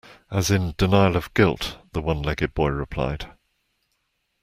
And 0.31 0.39
as 0.39 0.49
in 0.49 0.73
denial 0.79 1.15
of 1.15 1.31
guilt, 1.35 1.77
the 1.93 2.01
one-legged 2.01 2.55
boy 2.55 2.69
replied. 2.69 3.27